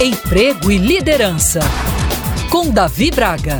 Emprego 0.00 0.70
e 0.70 0.78
Liderança, 0.78 1.58
com 2.52 2.70
Davi 2.70 3.10
Braga. 3.10 3.58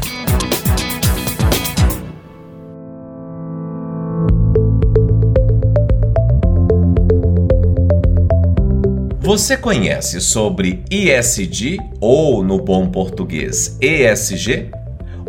Você 9.19 9.57
conhece 9.57 10.21
sobre 10.21 10.85
ISD 10.89 11.77
ou, 12.01 12.45
no 12.45 12.61
bom 12.61 12.89
português, 12.89 13.77
ESG? 13.81 14.71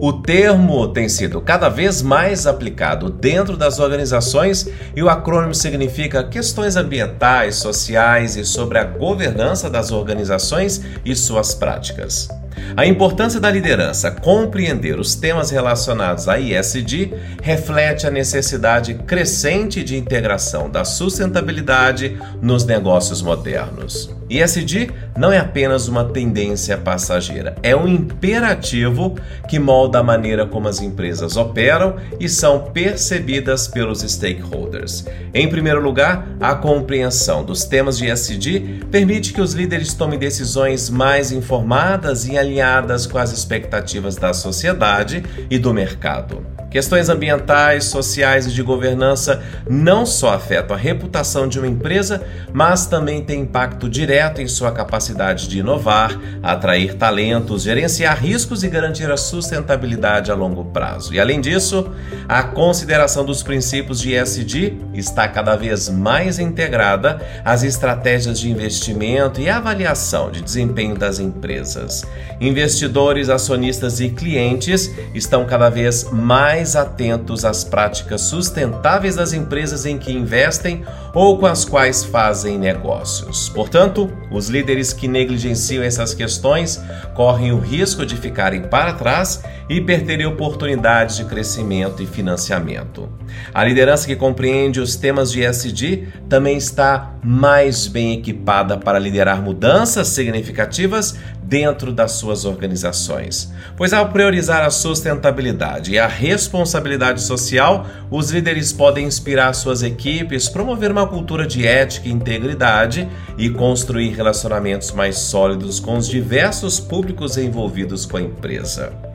O 0.01 0.13
termo 0.13 0.87
tem 0.87 1.09
sido 1.09 1.41
cada 1.41 1.67
vez 1.67 2.01
mais 2.01 2.47
aplicado 2.47 3.09
dentro 3.09 3.57
das 3.57 3.79
organizações 3.79 4.69
e 4.95 5.03
o 5.03 5.09
acrônimo 5.09 5.53
significa 5.53 6.23
questões 6.23 6.77
ambientais, 6.77 7.55
sociais 7.55 8.37
e 8.37 8.45
sobre 8.45 8.77
a 8.77 8.85
governança 8.85 9.69
das 9.69 9.91
organizações 9.91 10.81
e 11.03 11.13
suas 11.15 11.53
práticas. 11.53 12.29
A 12.77 12.85
importância 12.85 13.41
da 13.41 13.51
liderança 13.51 14.09
compreender 14.09 14.97
os 14.97 15.15
temas 15.15 15.49
relacionados 15.49 16.29
a 16.29 16.39
ISD 16.39 17.13
reflete 17.41 18.07
a 18.07 18.11
necessidade 18.11 18.93
crescente 18.93 19.83
de 19.83 19.97
integração 19.97 20.69
da 20.69 20.85
sustentabilidade 20.85 22.17
nos 22.41 22.65
negócios 22.65 23.21
modernos. 23.21 24.18
ISD 24.29 24.91
não 25.17 25.31
é 25.31 25.39
apenas 25.39 25.87
uma 25.87 26.05
tendência 26.05 26.77
passageira, 26.77 27.55
é 27.63 27.75
um 27.75 27.87
imperativo 27.87 29.15
que 29.47 29.57
molda 29.57 29.99
a 29.99 30.03
maneira 30.03 30.45
como 30.45 30.67
as 30.67 30.81
empresas 30.81 31.35
operam 31.35 31.95
e 32.19 32.29
são 32.29 32.71
percebidas 32.71 33.67
pelos 33.67 34.01
stakeholders. 34.01 35.05
Em 35.33 35.49
primeiro 35.49 35.81
lugar, 35.81 36.27
a 36.39 36.53
compreensão 36.55 37.43
dos 37.43 37.63
temas 37.65 37.97
de 37.97 38.05
ISD 38.07 38.85
permite 38.91 39.33
que 39.33 39.41
os 39.41 39.53
líderes 39.53 39.93
tomem 39.93 40.19
decisões 40.19 40.89
mais 40.89 41.31
informadas 41.31 42.27
e 42.27 42.37
alinhadas 42.37 43.07
com 43.07 43.17
as 43.17 43.31
expectativas 43.31 44.15
da 44.15 44.33
sociedade 44.33 45.23
e 45.49 45.57
do 45.57 45.73
mercado. 45.73 46.58
Questões 46.69 47.09
ambientais, 47.09 47.85
sociais 47.85 48.45
e 48.45 48.51
de 48.51 48.61
governança 48.61 49.41
não 49.67 50.05
só 50.05 50.33
afetam 50.33 50.75
a 50.75 50.79
reputação 50.79 51.47
de 51.47 51.57
uma 51.57 51.67
empresa, 51.67 52.21
mas 52.53 52.85
também 52.85 53.23
têm 53.23 53.41
impacto 53.41 53.89
direto 53.89 54.39
em 54.39 54.47
sua 54.47 54.71
capacidade 54.71 55.47
de 55.47 55.59
inovar, 55.59 56.19
atrair 56.43 56.93
talentos, 56.93 57.63
gerenciar 57.63 58.19
riscos 58.21 58.63
e 58.63 58.69
garantir 58.69 59.09
a 59.09 59.17
sustentabilidade 59.17 60.31
a 60.31 60.35
longo 60.35 60.65
prazo. 60.65 61.13
E 61.13 61.19
além 61.19 61.41
disso, 61.41 61.89
a 62.27 62.43
consideração 62.43 63.25
dos 63.25 63.41
princípios 63.41 63.99
de 63.99 64.13
ESG 64.13 64.77
está 64.93 65.27
cada 65.27 65.55
vez 65.55 65.89
mais 65.89 66.37
integrada 66.37 67.19
às 67.43 67.63
estratégias 67.63 68.39
de 68.39 68.49
investimento 68.51 69.41
e 69.41 69.49
avaliação 69.49 70.29
de 70.29 70.41
desempenho 70.41 70.95
das 70.95 71.19
empresas. 71.19 72.05
Investidores, 72.39 73.29
acionistas 73.29 73.99
e 73.99 74.09
clientes 74.09 74.91
estão 75.15 75.45
cada 75.45 75.69
vez 75.69 76.03
mais 76.11 76.58
mais 76.59 76.75
atentos 76.75 77.45
às 77.45 77.63
práticas 77.63 78.19
sustentáveis 78.19 79.15
das 79.15 79.31
empresas 79.31 79.85
em 79.85 79.97
que 79.97 80.11
investem 80.11 80.83
ou 81.13 81.39
com 81.39 81.45
as 81.45 81.63
quais 81.63 82.03
fazem 82.03 82.57
negócios. 82.57 83.47
Portanto, 83.47 84.11
os 84.29 84.49
líderes 84.49 84.91
que 84.91 85.07
negligenciam 85.07 85.81
essas 85.81 86.13
questões 86.13 86.81
correm 87.15 87.53
o 87.53 87.59
risco 87.59 88.05
de 88.05 88.17
ficarem 88.17 88.63
para 88.63 88.91
trás 88.91 89.41
e 89.69 89.79
perderem 89.79 90.25
oportunidades 90.25 91.15
de 91.15 91.23
crescimento 91.23 92.03
e 92.03 92.05
financiamento. 92.05 93.09
A 93.53 93.63
liderança 93.63 94.05
que 94.05 94.15
compreende 94.15 94.81
os 94.81 94.97
temas 94.97 95.31
de 95.31 95.41
ESG 95.41 96.09
também 96.27 96.57
está 96.57 97.13
mais 97.23 97.87
bem 97.87 98.13
equipada 98.13 98.77
para 98.77 98.99
liderar 98.99 99.41
mudanças 99.41 100.07
significativas 100.09 101.15
dentro 101.49 101.91
das 101.91 102.13
suas 102.13 102.45
organizações. 102.45 103.51
Pois 103.75 103.91
ao 103.91 104.09
priorizar 104.09 104.63
a 104.63 104.69
sustentabilidade 104.69 105.91
e 105.91 105.99
a 105.99 106.07
responsabilidade 106.49 107.21
social, 107.21 107.85
os 108.09 108.31
líderes 108.31 108.73
podem 108.73 109.05
inspirar 109.05 109.53
suas 109.53 109.83
equipes, 109.83 110.49
promover 110.49 110.91
uma 110.91 111.05
cultura 111.05 111.45
de 111.45 111.67
ética 111.67 112.07
e 112.07 112.11
integridade 112.11 113.07
e 113.37 113.51
construir 113.51 114.15
relacionamentos 114.15 114.91
mais 114.91 115.19
sólidos 115.19 115.79
com 115.79 115.95
os 115.95 116.07
diversos 116.07 116.79
públicos 116.79 117.37
envolvidos 117.37 118.03
com 118.07 118.17
a 118.17 118.21
empresa. 118.21 119.08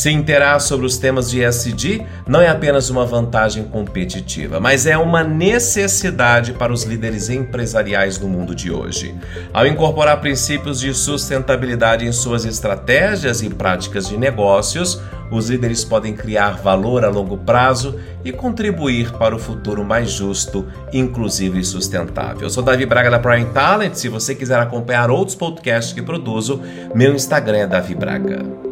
Se 0.00 0.10
interar 0.10 0.58
sobre 0.62 0.86
os 0.86 0.96
temas 0.96 1.30
de 1.30 1.44
ESG 1.44 2.06
não 2.26 2.40
é 2.40 2.48
apenas 2.48 2.88
uma 2.88 3.04
vantagem 3.04 3.64
competitiva, 3.64 4.58
mas 4.58 4.86
é 4.86 4.96
uma 4.96 5.22
necessidade 5.22 6.54
para 6.54 6.72
os 6.72 6.84
líderes 6.84 7.28
empresariais 7.28 8.18
no 8.18 8.26
mundo 8.26 8.54
de 8.54 8.72
hoje. 8.72 9.14
Ao 9.52 9.66
incorporar 9.66 10.18
princípios 10.22 10.80
de 10.80 10.94
sustentabilidade 10.94 12.06
em 12.06 12.12
suas 12.12 12.46
estratégias 12.46 13.42
e 13.42 13.50
práticas 13.50 14.08
de 14.08 14.16
negócios, 14.16 15.02
os 15.30 15.50
líderes 15.50 15.84
podem 15.84 16.14
criar 16.14 16.52
valor 16.62 17.04
a 17.04 17.10
longo 17.10 17.36
prazo 17.36 18.00
e 18.24 18.32
contribuir 18.32 19.12
para 19.18 19.36
o 19.36 19.38
futuro 19.38 19.84
mais 19.84 20.10
justo, 20.10 20.66
inclusivo 20.94 21.58
e 21.58 21.64
sustentável. 21.64 22.44
Eu 22.44 22.50
sou 22.50 22.62
Davi 22.62 22.86
Braga 22.86 23.10
da 23.10 23.18
Prime 23.18 23.50
Talent. 23.52 23.92
Se 23.96 24.08
você 24.08 24.34
quiser 24.34 24.60
acompanhar 24.60 25.10
outros 25.10 25.36
podcasts 25.36 25.92
que 25.92 26.00
produzo, 26.00 26.62
meu 26.94 27.14
Instagram 27.14 27.58
é 27.58 27.66
Davi 27.66 27.94
Braga. 27.94 28.69